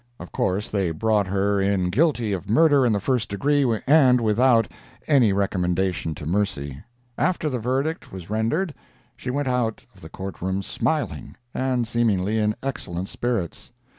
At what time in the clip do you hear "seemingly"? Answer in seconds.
11.87-12.39